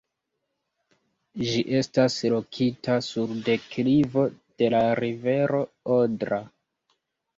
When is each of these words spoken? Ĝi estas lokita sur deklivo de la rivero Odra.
Ĝi 1.49 1.59
estas 1.81 2.15
lokita 2.35 2.95
sur 3.09 3.35
deklivo 3.51 4.25
de 4.63 4.71
la 4.75 4.83
rivero 5.05 5.61
Odra. 6.01 6.41